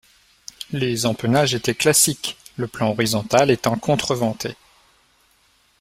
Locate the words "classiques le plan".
1.75-2.89